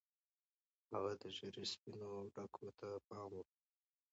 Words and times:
هغه 0.91 1.11
د 1.21 1.23
ږیرې 1.35 1.63
سپینو 1.71 2.09
ډکو 2.33 2.67
ته 2.79 2.87
پام 3.07 3.29
وکړ. 3.35 3.57